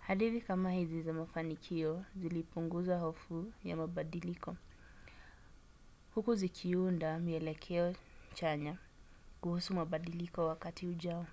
hadithi 0.00 0.40
kama 0.40 0.72
hizi 0.72 1.02
za 1.02 1.12
mafanikio 1.12 2.04
zilipunguza 2.16 2.98
hofu 2.98 3.52
ya 3.64 3.76
mabadiliko 3.76 4.56
huku 6.14 6.34
zikiunda 6.34 7.18
mielekeo 7.18 7.94
chanya 8.34 8.78
kuhusu 9.40 9.74
mabadiliko 9.74 10.46
wakati 10.46 10.86
ujao 10.86 11.26